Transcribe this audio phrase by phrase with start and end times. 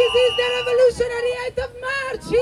[0.00, 2.40] is the revolutionary 8th of March here!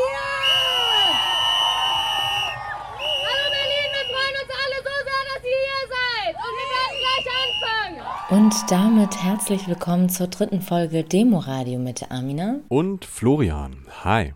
[3.26, 6.34] Hallo Berlin, wir freuen uns alle so sehr, dass ihr hier seid.
[6.36, 7.98] Und wir werden gleich anfangen.
[8.30, 12.60] Und damit herzlich willkommen zur dritten Folge Demoradio mit Amina.
[12.68, 13.86] Und Florian.
[14.04, 14.32] Hi.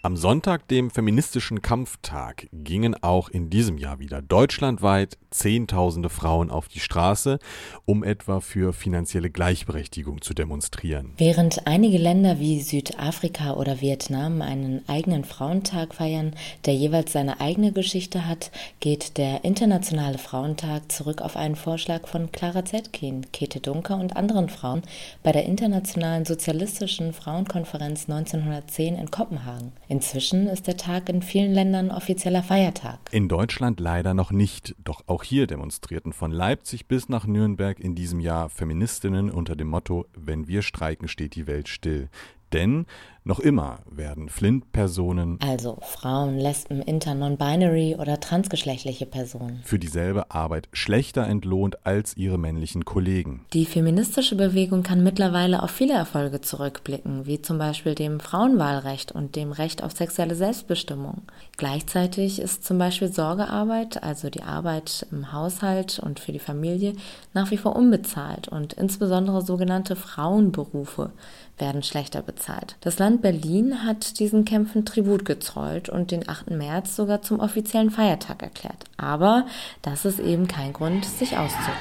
[0.00, 6.68] Am Sonntag, dem feministischen Kampftag, gingen auch in diesem Jahr wieder deutschlandweit Zehntausende Frauen auf
[6.68, 7.38] die Straße,
[7.84, 11.12] um etwa für finanzielle Gleichberechtigung zu demonstrieren.
[11.18, 17.72] Während einige Länder wie Südafrika oder Vietnam einen eigenen Frauentag feiern, der jeweils seine eigene
[17.72, 23.98] Geschichte hat, geht der Internationale Frauentag zurück auf einen Vorschlag von Clara Zetkin, Käthe Dunker
[23.98, 24.82] und anderen Frauen
[25.22, 29.72] bei der Internationalen Sozialistischen Frauenkonferenz 1910 in Kopenhagen.
[29.90, 32.98] Inzwischen ist der Tag in vielen Ländern offizieller Feiertag.
[33.10, 37.94] In Deutschland leider noch nicht, doch auch hier demonstrierten von Leipzig bis nach Nürnberg in
[37.94, 42.10] diesem Jahr Feministinnen unter dem Motto Wenn wir streiken, steht die Welt still.
[42.52, 42.86] Denn
[43.28, 50.70] noch immer werden Flint-Personen, also Frauen, Lesben, Inter, Non-Binary oder transgeschlechtliche Personen, für dieselbe Arbeit
[50.72, 53.44] schlechter entlohnt als ihre männlichen Kollegen.
[53.52, 59.36] Die feministische Bewegung kann mittlerweile auf viele Erfolge zurückblicken, wie zum Beispiel dem Frauenwahlrecht und
[59.36, 61.20] dem Recht auf sexuelle Selbstbestimmung.
[61.58, 66.94] Gleichzeitig ist zum Beispiel Sorgearbeit, also die Arbeit im Haushalt und für die Familie,
[67.34, 71.12] nach wie vor unbezahlt und insbesondere sogenannte Frauenberufe
[71.60, 72.76] werden schlechter bezahlt.
[72.80, 76.50] Das Land Berlin hat diesen Kämpfen Tribut gezollt und den 8.
[76.50, 78.84] März sogar zum offiziellen Feiertag erklärt.
[78.96, 79.46] Aber
[79.82, 81.76] das ist eben kein Grund, sich auszuruhen.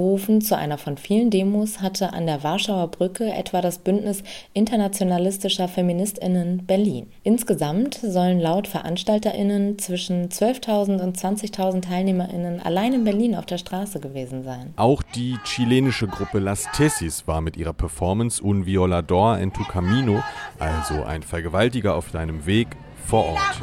[0.00, 4.22] Aufgerufen zu einer von vielen Demos hatte an der Warschauer Brücke etwa das Bündnis
[4.54, 7.06] internationalistischer Feministinnen Berlin.
[7.22, 14.00] Insgesamt sollen laut Veranstalterinnen zwischen 12.000 und 20.000 Teilnehmerinnen allein in Berlin auf der Straße
[14.00, 14.72] gewesen sein.
[14.76, 20.22] Auch die chilenische Gruppe Las Tesis war mit ihrer Performance Un Violador en tu Camino,
[20.58, 22.68] also ein Vergewaltiger auf deinem Weg,
[23.06, 23.60] vor Ort.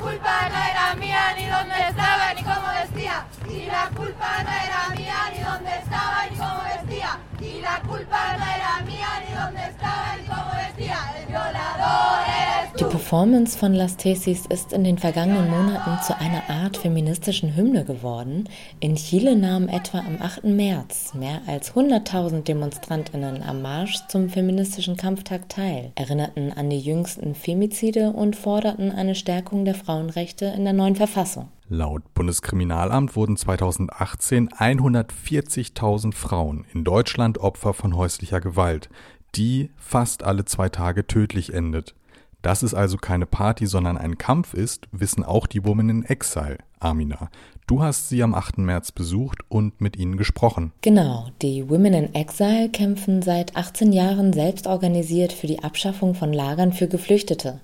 [0.00, 3.26] Culpa no era mía ni dónde estaba ni cómo vestía.
[3.48, 7.18] Y la culpa no era mía ni dónde estaba ni cómo vestía.
[7.40, 10.98] Y la culpa no era mía ni dónde estaba ni cómo vestía.
[11.18, 16.48] El violador eres Die Performance von Las Tesis ist in den vergangenen Monaten zu einer
[16.48, 18.48] Art feministischen Hymne geworden.
[18.78, 20.44] In Chile nahmen etwa am 8.
[20.44, 27.34] März mehr als 100.000 Demonstrantinnen am Marsch zum feministischen Kampftag teil, erinnerten an die jüngsten
[27.34, 31.48] Femizide und forderten eine Stärkung der Frauenrechte in der neuen Verfassung.
[31.68, 38.88] Laut Bundeskriminalamt wurden 2018 140.000 Frauen in Deutschland Opfer von häuslicher Gewalt,
[39.34, 41.96] die fast alle zwei Tage tödlich endet.
[42.42, 46.58] Dass es also keine Party, sondern ein Kampf ist, wissen auch die Women in Exile,
[46.78, 47.30] Amina.
[47.66, 48.58] Du hast sie am 8.
[48.58, 50.72] März besucht und mit ihnen gesprochen.
[50.80, 56.32] Genau, die Women in Exile kämpfen seit 18 Jahren selbst organisiert für die Abschaffung von
[56.32, 57.60] Lagern für Geflüchtete.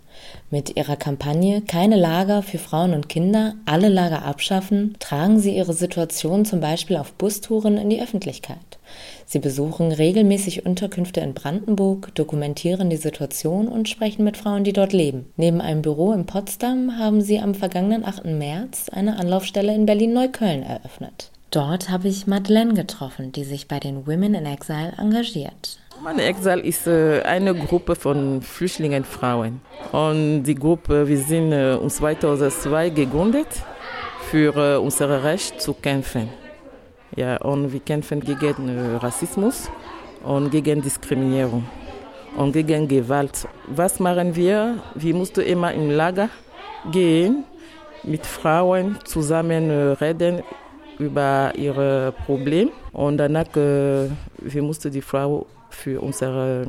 [0.51, 5.73] Mit ihrer Kampagne Keine Lager für Frauen und Kinder, alle Lager abschaffen, tragen sie ihre
[5.73, 8.79] Situation zum Beispiel auf Bustouren in die Öffentlichkeit.
[9.27, 14.93] Sie besuchen regelmäßig Unterkünfte in Brandenburg, dokumentieren die Situation und sprechen mit Frauen, die dort
[14.93, 15.27] leben.
[15.37, 18.27] Neben einem Büro in Potsdam haben sie am vergangenen 8.
[18.27, 21.31] März eine Anlaufstelle in Berlin-Neukölln eröffnet.
[21.51, 25.79] Dort habe ich Madeleine getroffen, die sich bei den Women in Exile engagiert.
[26.05, 29.63] Meine Exile ist äh, eine Gruppe von Flüchtlingen Frauen.
[29.91, 33.47] Und die Gruppe, wir sind äh, um 2002 gegründet,
[34.31, 36.29] für äh, unser Recht zu kämpfen.
[37.17, 39.71] Ja, und wir kämpfen gegen Rassismus
[40.23, 41.65] und gegen Diskriminierung
[42.37, 43.49] und gegen Gewalt.
[43.69, 44.83] Was machen wir?
[44.95, 46.29] Wir mussten immer im Lager
[46.93, 47.45] gehen,
[48.03, 50.43] mit Frauen zusammen reden
[50.99, 52.73] über ihre Probleme.
[52.93, 56.67] Und danach, wir mussten die Frau für unser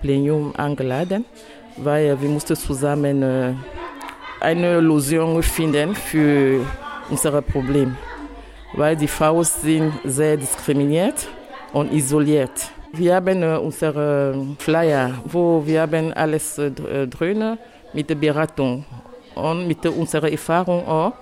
[0.00, 1.24] Plenum eingeladen,
[1.76, 3.56] weil wir mussten zusammen
[4.40, 6.64] eine Lösung finden für
[7.08, 7.96] unser Problem.
[8.74, 11.28] Weil die Frauen sind sehr diskriminiert
[11.72, 12.70] und isoliert.
[12.92, 17.58] Wir haben unsere Flyer, wo wir haben alles drin
[17.92, 18.84] mit der Beratung
[19.34, 21.12] und mit unserer Erfahrung auch.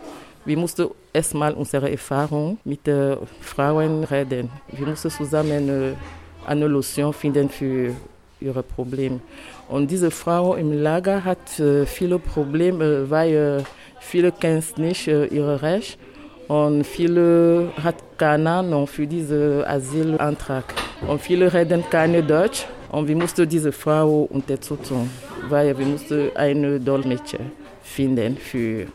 [0.45, 4.51] Wir mussten erstmal unsere Erfahrung mit den Frauen reden.
[4.73, 5.97] Wir mussten zusammen
[6.49, 7.95] eine Lösung finden für
[8.41, 9.21] ihre Probleme.
[9.69, 13.65] Und diese Frau im Lager hat viele Probleme, weil
[14.00, 15.99] Viele kennen nicht äh, ihre Rechte
[16.49, 20.65] und viele hat keine Ahnung für diesen Asylantrag.
[21.06, 25.11] Und viele reden keine Deutsch und wir mussten diese Frau unterstützen,
[25.49, 27.41] weil wir mussten eine Dolmetscher
[27.83, 28.87] finden für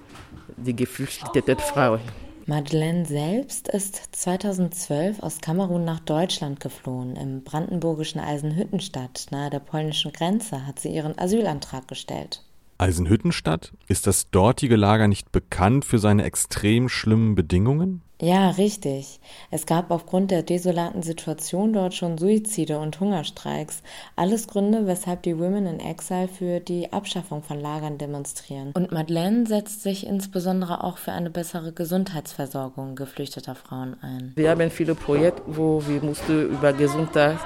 [0.57, 2.22] die geflüchteten Frauen.
[2.45, 7.15] Madeleine selbst ist 2012 aus Kamerun nach Deutschland geflohen.
[7.15, 12.43] Im brandenburgischen Eisenhüttenstadt nahe der polnischen Grenze hat sie ihren Asylantrag gestellt.
[12.79, 13.71] Eisenhüttenstadt?
[13.87, 18.01] Ist das dortige Lager nicht bekannt für seine extrem schlimmen Bedingungen?
[18.21, 19.19] Ja, richtig.
[19.51, 23.81] Es gab aufgrund der desolaten Situation dort schon Suizide und Hungerstreiks.
[24.15, 28.71] Alles Gründe, weshalb die Women in Exile für die Abschaffung von Lagern demonstrieren.
[28.75, 34.31] Und Madeleine setzt sich insbesondere auch für eine bessere Gesundheitsversorgung geflüchteter Frauen ein.
[34.35, 37.39] Wir haben viele Projekte, wo wir mussten über Gesundheit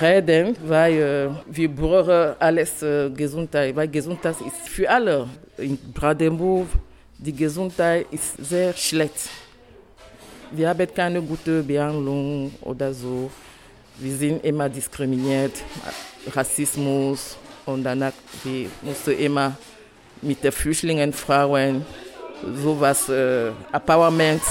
[0.00, 5.28] reden, weil äh, wir brauchen alles äh, Gesundheit, weil Gesundheit ist für alle.
[5.58, 6.66] In Brandenburg
[7.18, 9.30] die Gesundheit ist sehr schlecht.
[10.50, 13.30] Wir haben keine gute Behandlung oder so.
[13.98, 15.52] Wir sind immer diskriminiert,
[16.34, 18.12] Rassismus und danach
[18.44, 19.56] wir mussten immer
[20.22, 21.84] mit den Flüchtlingen, Frauen
[22.62, 24.42] sowas äh, Empowerment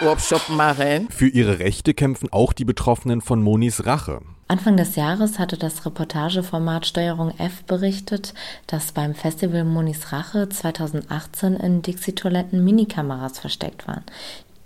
[0.00, 1.08] Workshop machen.
[1.10, 4.20] Für ihre Rechte kämpfen auch die Betroffenen von Monis Rache.
[4.48, 8.34] Anfang des Jahres hatte das Reportageformat Steuerung F berichtet,
[8.66, 14.04] dass beim Festival Monis Rache 2018 in Dixie-Toiletten Minikameras versteckt waren.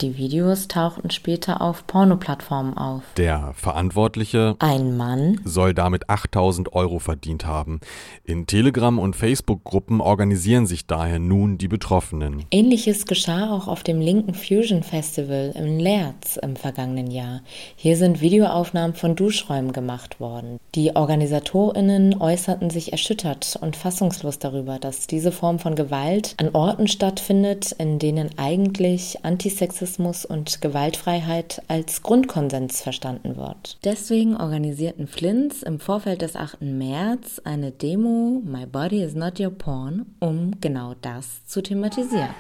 [0.03, 3.03] Die Videos tauchten später auf Pornoplattformen auf.
[3.17, 7.81] Der Verantwortliche, ein Mann, soll damit 8000 Euro verdient haben.
[8.23, 12.45] In Telegram- und Facebook-Gruppen organisieren sich daher nun die Betroffenen.
[12.51, 17.41] Ähnliches geschah auch auf dem Linken Fusion Festival in Lerz im vergangenen Jahr.
[17.75, 20.59] Hier sind Videoaufnahmen von Duschräumen gemacht worden.
[20.75, 26.87] Die OrganisatorInnen äußerten sich erschüttert und fassungslos darüber, dass diese Form von Gewalt an Orten
[26.87, 33.79] stattfindet, in denen eigentlich Antisexismus Rassismus und Gewaltfreiheit als Grundkonsens verstanden wird.
[33.85, 36.61] Deswegen organisierten Flints im Vorfeld des 8.
[36.63, 42.35] März eine Demo My Body is Not Your Porn, um genau das zu thematisieren.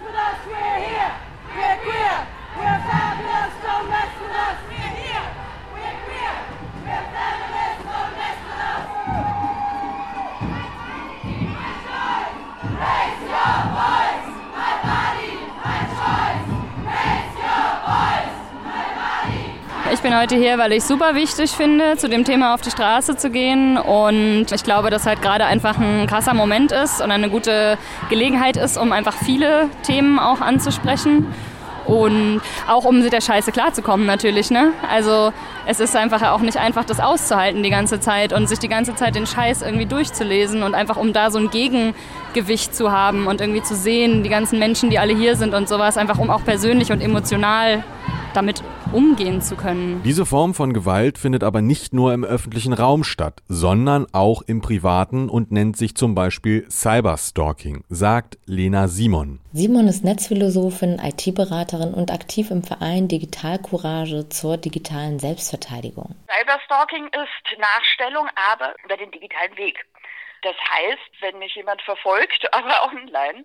[20.06, 23.28] Bin heute hier, weil ich super wichtig finde, zu dem Thema auf die Straße zu
[23.28, 23.76] gehen.
[23.76, 27.76] Und ich glaube, dass halt gerade einfach ein krasser Moment ist und eine gute
[28.08, 31.26] Gelegenheit ist, um einfach viele Themen auch anzusprechen.
[31.86, 34.52] Und auch um mit der Scheiße klarzukommen natürlich.
[34.52, 34.70] Ne?
[34.88, 35.32] Also
[35.66, 38.94] es ist einfach auch nicht einfach, das auszuhalten die ganze Zeit und sich die ganze
[38.94, 43.40] Zeit den Scheiß irgendwie durchzulesen und einfach um da so ein Gegengewicht zu haben und
[43.40, 46.44] irgendwie zu sehen, die ganzen Menschen, die alle hier sind und sowas, einfach um auch
[46.44, 47.82] persönlich und emotional
[48.34, 48.62] damit
[48.96, 50.02] umgehen zu können.
[50.04, 54.62] Diese Form von Gewalt findet aber nicht nur im öffentlichen Raum statt, sondern auch im
[54.62, 59.40] privaten und nennt sich zum Beispiel Cyberstalking, sagt Lena Simon.
[59.52, 66.16] Simon ist Netzphilosophin, IT-Beraterin und aktiv im Verein Digitalcourage zur digitalen Selbstverteidigung.
[66.26, 69.84] Cyberstalking ist Nachstellung, aber über den digitalen Weg.
[70.40, 73.44] Das heißt, wenn mich jemand verfolgt, aber online,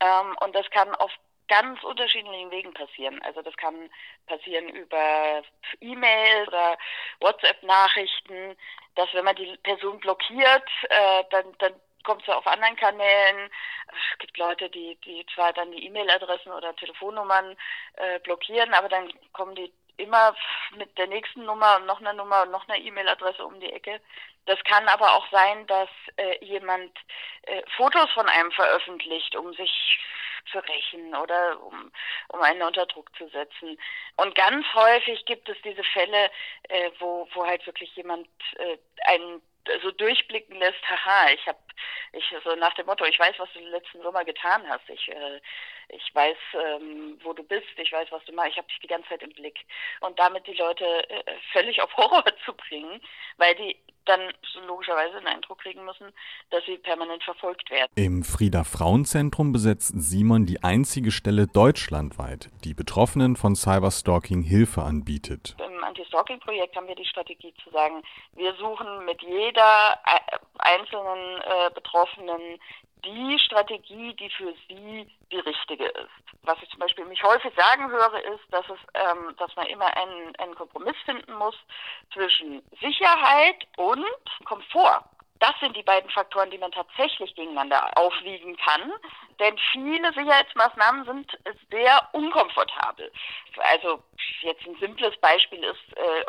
[0.00, 1.10] ähm, und das kann auf
[1.50, 3.20] ganz unterschiedlichen Wegen passieren.
[3.22, 3.90] Also das kann
[4.26, 5.42] passieren über
[5.80, 6.78] E-Mail oder
[7.18, 8.56] WhatsApp-Nachrichten,
[8.94, 13.50] dass wenn man die Person blockiert, äh, dann, dann kommt sie auf anderen Kanälen.
[13.88, 17.56] Es gibt Leute, die, die zwar dann die E-Mail-Adressen oder Telefonnummern
[17.94, 20.34] äh, blockieren, aber dann kommen die immer
[20.76, 24.00] mit der nächsten Nummer und noch einer Nummer und noch einer E-Mail-Adresse um die Ecke.
[24.46, 26.96] Das kann aber auch sein, dass äh, jemand
[27.42, 29.98] äh, Fotos von einem veröffentlicht, um sich
[30.50, 31.92] zu rächen oder um,
[32.28, 33.78] um einen unter Druck zu setzen.
[34.16, 36.30] Und ganz häufig gibt es diese Fälle,
[36.68, 39.42] äh, wo, wo halt wirklich jemand äh, einen
[39.82, 41.58] so durchblicken lässt, haha, ich habe,
[42.12, 45.40] ich so nach dem Motto, ich weiß, was du letzten Sommer getan hast, ich, äh,
[45.88, 48.88] ich weiß, ähm, wo du bist, ich weiß, was du machst, ich habe dich die
[48.88, 49.58] ganze Zeit im Blick.
[50.00, 53.00] Und damit die Leute äh, völlig auf Horror zu bringen,
[53.36, 53.76] weil die
[54.10, 54.32] dann
[54.66, 56.06] logischerweise den Eindruck kriegen müssen,
[56.50, 57.90] dass sie permanent verfolgt werden.
[57.94, 65.56] Im Frieda Frauenzentrum besetzt Simon die einzige Stelle deutschlandweit, die Betroffenen von Cyberstalking Hilfe anbietet.
[65.64, 68.02] Im Anti-Stalking-Projekt haben wir die Strategie zu sagen,
[68.34, 72.58] wir suchen mit jeder äh, einzelnen äh, Betroffenen
[73.04, 76.10] die Strategie, die für sie die richtige ist.
[76.42, 79.96] Was ich zum Beispiel mich häufig sagen höre, ist, dass es, ähm, dass man immer
[79.96, 81.56] einen, einen Kompromiss finden muss
[82.12, 84.04] zwischen Sicherheit und
[84.44, 85.04] Komfort.
[85.40, 88.92] Das sind die beiden Faktoren, die man tatsächlich gegeneinander aufwiegen kann.
[89.38, 91.38] Denn viele Sicherheitsmaßnahmen sind
[91.70, 93.10] sehr unkomfortabel.
[93.56, 94.02] Also
[94.42, 96.24] jetzt ein simples Beispiel ist, äh,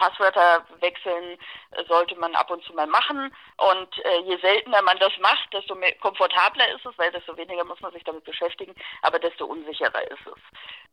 [0.00, 1.38] Passwörter wechseln
[1.72, 3.34] äh, sollte man ab und zu mal machen.
[3.58, 7.64] Und äh, je seltener man das macht, desto mehr, komfortabler ist es, weil desto weniger
[7.64, 10.40] muss man sich damit beschäftigen, aber desto unsicherer ist es.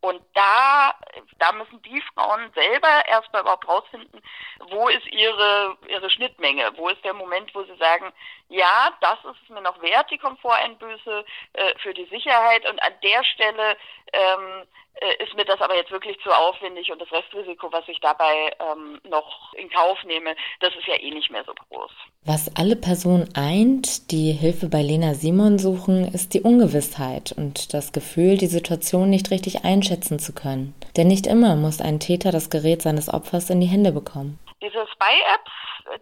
[0.02, 0.94] Und da,
[1.40, 4.22] da müssen die Frauen selber erstmal überhaupt rausfinden,
[4.70, 8.12] wo ist ihre, ihre Schnittmenge, wo ist der Moment, wo sie sagen,
[8.50, 12.94] ja, das ist es mir noch wert, die Komforteinbüße äh, für die Sicherheit und an
[13.02, 13.78] der Stelle
[14.14, 14.68] ähm,
[15.00, 18.56] äh, ist mir das aber jetzt wirklich zu aufwendig und das Restrisiko, was ich dabei
[18.60, 21.92] ähm, noch in Kauf nehme, das ist ja eh nicht mehr so groß.
[22.26, 27.92] Was alle Personen eint, die Hilfe bei Lena Simon suchen, ist die Ungewissheit und das
[27.94, 30.74] Gefühl, die Situation nicht richtig einschätzen zu können.
[30.98, 34.40] Denn nicht immer muss ein Täter das Gerät seines Opfers in die Hände bekommen.
[34.62, 35.52] Diese Spy-Apps,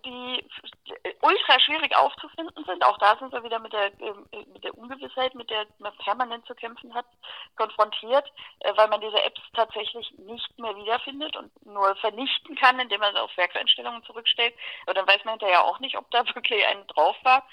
[0.05, 0.43] die
[1.21, 5.35] ultra schwierig aufzufinden sind, auch da sind wir wieder mit der, ähm, mit der Ungewissheit,
[5.35, 7.05] mit der man permanent zu kämpfen hat,
[7.55, 12.99] konfrontiert, äh, weil man diese Apps tatsächlich nicht mehr wiederfindet und nur vernichten kann, indem
[13.01, 14.53] man sie auf Werkseinstellungen zurückstellt.
[14.85, 17.47] Aber dann weiß man hinterher auch nicht, ob da wirklich eine drauf war.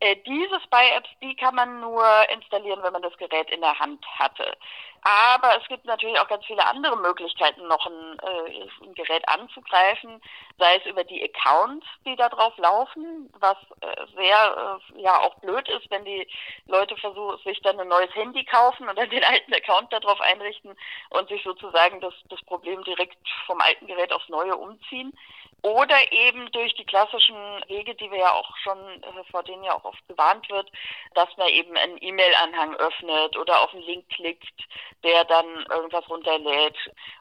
[0.00, 4.04] Äh, diese Spy-Apps, die kann man nur installieren, wenn man das Gerät in der Hand
[4.18, 4.56] hatte.
[5.04, 10.22] Aber es gibt natürlich auch ganz viele andere Möglichkeiten, noch ein, äh, ein Gerät anzugreifen,
[10.58, 15.34] sei es über die Accounts, die da drauf laufen, was äh, sehr äh, ja auch
[15.40, 16.28] blöd ist, wenn die
[16.66, 20.76] Leute versuchen, sich dann ein neues Handy kaufen und dann den alten Account darauf einrichten
[21.10, 25.12] und sich sozusagen das, das Problem direkt vom alten Gerät aufs neue umziehen.
[25.62, 27.36] Oder eben durch die klassischen
[27.68, 30.68] Wege, die wir ja auch schon, äh, vor denen ja auch oft gewarnt wird,
[31.14, 34.60] dass man eben einen E-Mail-Anhang öffnet oder auf einen Link klickt,
[35.04, 36.76] der dann irgendwas runterlädt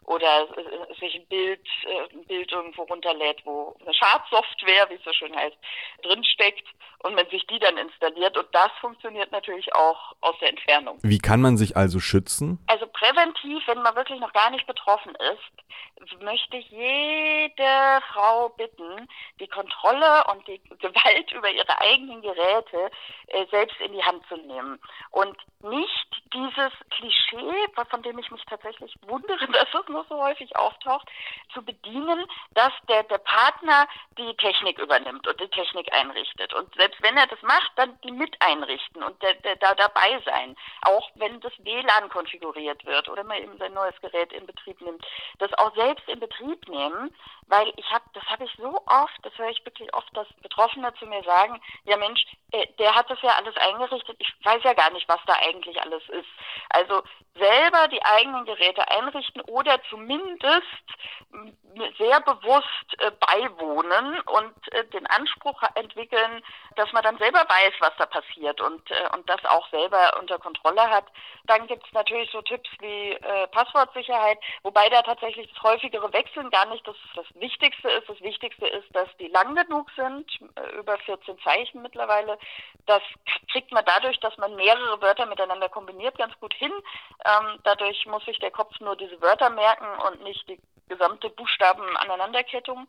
[0.05, 5.03] oder äh, sich ein Bild, äh, ein Bild irgendwo runterlädt, wo eine Schadsoftware, wie es
[5.03, 5.57] so schön heißt,
[6.01, 6.67] drinsteckt
[7.03, 8.37] und man sich die dann installiert.
[8.37, 10.97] Und das funktioniert natürlich auch aus der Entfernung.
[11.03, 12.63] Wie kann man sich also schützen?
[12.67, 15.63] Also präventiv, wenn man wirklich noch gar nicht betroffen ist,
[16.21, 19.07] möchte jede Frau bitten,
[19.39, 22.91] die Kontrolle und die Gewalt über ihre eigenen Geräte
[23.27, 24.79] äh, selbst in die Hand zu nehmen.
[25.11, 30.55] Und nicht dieses Klischee, von dem ich mich tatsächlich wundere, dass es noch so häufig
[30.55, 31.07] auftaucht,
[31.53, 36.53] zu bedienen, dass der, der Partner die Technik übernimmt und die Technik einrichtet.
[36.53, 40.21] Und selbst wenn er das macht, dann die mit einrichten und der, der, da dabei
[40.25, 40.55] sein.
[40.83, 45.05] Auch wenn das WLAN konfiguriert wird oder man eben sein neues Gerät in Betrieb nimmt.
[45.39, 47.11] Das auch selbst in Betrieb nehmen,
[47.51, 50.93] weil ich habe, das habe ich so oft, das höre ich wirklich oft, dass Betroffene
[50.95, 54.73] zu mir sagen, ja Mensch, äh, der hat das ja alles eingerichtet, ich weiß ja
[54.73, 56.29] gar nicht, was da eigentlich alles ist.
[56.69, 57.03] Also
[57.35, 60.65] selber die eigenen Geräte einrichten oder zumindest
[61.97, 66.43] sehr bewusst äh, beiwohnen und äh, den Anspruch entwickeln,
[66.75, 68.81] dass man dann selber weiß, was da passiert und,
[69.13, 71.05] und das auch selber unter Kontrolle hat.
[71.45, 73.17] Dann gibt es natürlich so Tipps wie
[73.51, 78.07] Passwortsicherheit, wobei da tatsächlich das häufigere Wechseln gar nicht das, das Wichtigste ist.
[78.07, 82.37] Das Wichtigste ist, dass die lang genug sind, äh, über 14 Zeichen mittlerweile.
[82.85, 83.01] Das
[83.51, 86.71] kriegt man dadurch, dass man mehrere Wörter miteinander kombiniert, ganz gut hin.
[87.25, 92.87] Ähm, dadurch muss sich der Kopf nur diese Wörter merken und nicht die gesamte Buchstabenaneinanderkettung.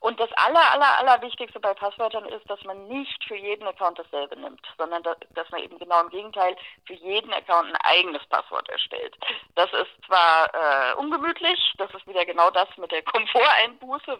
[0.00, 3.98] Und das aller, aller, aller Wichtigste bei Passwörtern ist, dass man nicht für jeden Account
[3.98, 8.68] dasselbe nimmt, sondern dass man eben genau im Gegenteil für jeden Account ein eigenes Passwort
[8.68, 9.16] erstellt.
[9.54, 14.18] Das ist zwar äh, ungemütlich, das ist wieder genau das mit der Komforteinbuße.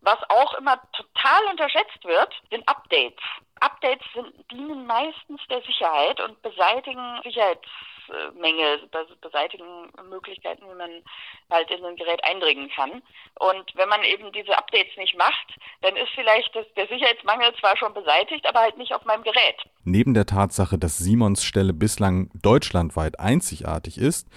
[0.00, 3.24] Was auch immer total unterschätzt wird, sind Updates.
[3.60, 7.66] Updates sind, dienen meistens der Sicherheit und beseitigen Sicherheits
[8.40, 8.88] Mängel
[9.20, 9.64] beseitigen
[10.08, 10.90] Möglichkeiten, wie man
[11.50, 13.02] halt in ein Gerät eindringen kann.
[13.38, 17.76] Und wenn man eben diese Updates nicht macht, dann ist vielleicht das, der Sicherheitsmangel zwar
[17.76, 19.56] schon beseitigt, aber halt nicht auf meinem Gerät.
[19.84, 24.28] Neben der Tatsache, dass Simons Stelle bislang deutschlandweit einzigartig ist,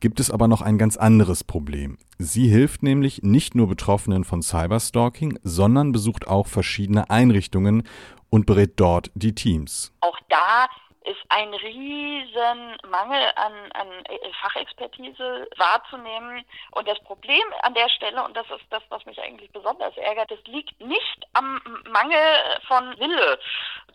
[0.00, 1.98] gibt es aber noch ein ganz anderes Problem.
[2.18, 7.88] Sie hilft nämlich nicht nur Betroffenen von Cyberstalking, sondern besucht auch verschiedene Einrichtungen
[8.30, 9.92] und berät dort die Teams.
[10.00, 10.66] Auch da
[11.04, 14.04] ist ein riesen Mangel an, an
[14.40, 16.44] Fachexpertise wahrzunehmen.
[16.72, 20.30] Und das Problem an der Stelle, und das ist das, was mich eigentlich besonders ärgert,
[20.30, 22.18] das liegt nicht am Mangel
[22.66, 23.38] von Wille.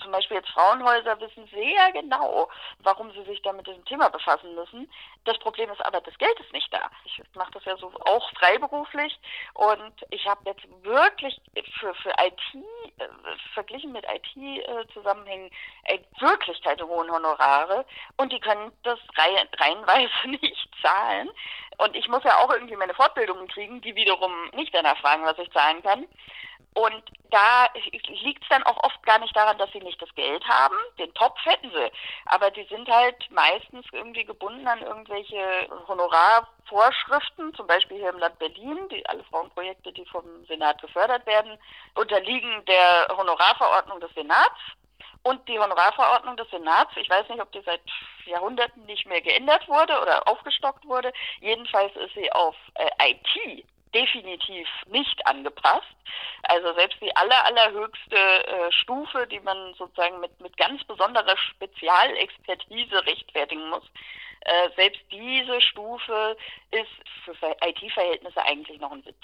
[0.01, 2.49] Zum Beispiel jetzt Frauenhäuser wissen sehr genau,
[2.79, 4.89] warum sie sich da mit diesem Thema befassen müssen.
[5.25, 6.89] Das Problem ist aber, das Geld ist nicht da.
[7.05, 9.19] Ich mache das ja so auch freiberuflich
[9.55, 11.41] und ich habe jetzt wirklich
[11.79, 12.63] für, für IT,
[12.99, 15.49] äh, verglichen mit IT-Zusammenhängen,
[15.85, 17.85] äh, wirklich keine hohe hohen Honorare
[18.17, 21.29] und die können das reihenweise nicht zahlen.
[21.77, 25.39] Und ich muss ja auch irgendwie meine Fortbildungen kriegen, die wiederum nicht danach fragen, was
[25.39, 26.05] ich zahlen kann.
[26.75, 27.67] Und da
[28.07, 30.75] liegt es dann auch oft gar nicht daran, dass sie nicht das Geld haben.
[30.97, 31.91] Den Topf hätten sie.
[32.25, 38.37] Aber die sind halt meistens irgendwie gebunden an irgendwelche Honorarvorschriften, zum Beispiel hier im Land
[38.39, 41.57] Berlin, die alle Frauenprojekte, die vom Senat gefördert werden,
[41.95, 44.59] unterliegen der Honorarverordnung des Senats.
[45.23, 47.81] Und die Honorarverordnung des Senats, ich weiß nicht, ob die seit
[48.25, 51.11] Jahrhunderten nicht mehr geändert wurde oder aufgestockt wurde.
[51.41, 55.87] Jedenfalls ist sie auf äh, IT definitiv nicht angepasst.
[56.43, 63.05] Also selbst die aller, allerhöchste äh, Stufe, die man sozusagen mit, mit ganz besonderer Spezialexpertise
[63.05, 63.83] rechtfertigen muss,
[64.41, 66.37] äh, selbst diese Stufe
[66.71, 69.15] ist für IT-Verhältnisse eigentlich noch ein Witz.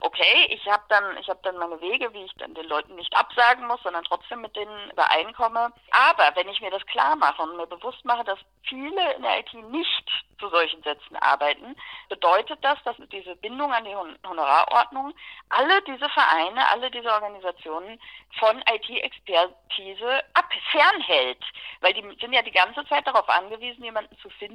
[0.00, 3.14] Okay, ich habe dann, ich habe dann meine Wege, wie ich dann den Leuten nicht
[3.16, 5.72] absagen muss, sondern trotzdem mit denen übereinkomme.
[5.90, 9.40] Aber wenn ich mir das klar mache und mir bewusst mache, dass viele in der
[9.40, 11.76] IT nicht zu solchen Sätzen arbeiten,
[12.08, 15.14] bedeutet das, dass diese Bindung an die Honorarordnung
[15.48, 18.00] alle diese Vereine, alle diese Organisationen
[18.38, 20.22] von IT-Expertise
[20.70, 21.42] fernhält.
[21.80, 24.53] Weil die sind ja die ganze Zeit darauf angewiesen, jemanden zu finden,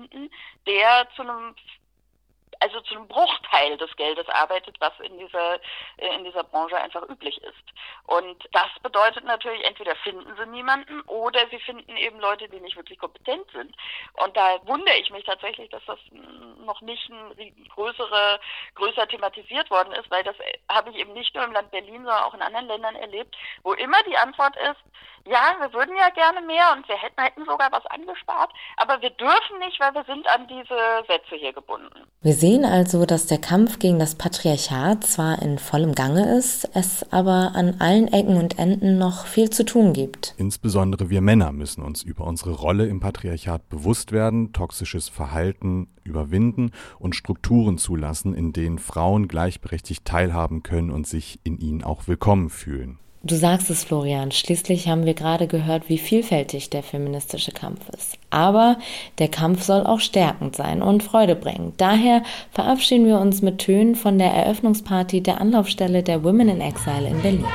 [0.65, 1.55] der zu einem
[2.59, 5.55] also zu einem Bruchteil des Geldes arbeitet, was in dieser,
[5.97, 7.55] äh, in dieser Branche einfach üblich ist.
[8.05, 12.75] Und das bedeutet natürlich, entweder finden sie niemanden oder sie finden eben Leute, die nicht
[12.75, 13.75] wirklich kompetent sind.
[14.13, 15.99] Und da wundere ich mich tatsächlich, dass das
[16.65, 18.39] noch nicht ein größere,
[18.75, 22.03] größer thematisiert worden ist, weil das äh, habe ich eben nicht nur im Land Berlin,
[22.03, 24.81] sondern auch in anderen Ländern erlebt, wo immer die Antwort ist,
[25.25, 29.09] ja, wir würden ja gerne mehr und wir hätten, hätten sogar was angespart, aber wir
[29.11, 32.07] dürfen nicht, weil wir sind an diese Sätze hier gebunden.
[32.21, 37.05] Wir sehen also, dass der Kampf gegen das Patriarchat zwar in vollem Gange ist, es
[37.11, 40.33] aber an allen Ecken und Enden noch viel zu tun gibt.
[40.39, 46.71] Insbesondere wir Männer müssen uns über unsere Rolle im Patriarchat bewusst werden, toxisches Verhalten überwinden
[46.97, 52.49] und Strukturen zulassen, in denen Frauen gleichberechtigt teilhaben können und sich in ihnen auch willkommen
[52.49, 52.97] fühlen.
[53.21, 54.31] Du sagst es, Florian.
[54.31, 58.17] Schließlich haben wir gerade gehört, wie vielfältig der feministische Kampf ist.
[58.29, 58.77] Aber
[59.17, 61.73] der Kampf soll auch stärkend sein und Freude bringen.
[61.75, 67.09] Daher verabschieden wir uns mit Tönen von der Eröffnungsparty der Anlaufstelle der Women in Exile
[67.09, 67.45] in Berlin.